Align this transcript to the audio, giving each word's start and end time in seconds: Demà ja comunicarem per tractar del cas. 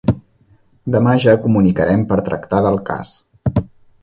Demà 0.95 1.13
ja 1.25 1.35
comunicarem 1.45 2.07
per 2.13 2.19
tractar 2.31 2.63
del 2.69 2.81
cas. 2.89 3.15